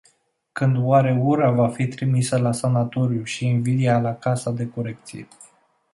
[0.51, 5.27] Când oare ura va fi trimisă la sanatoriu și invidia la casa de corecție?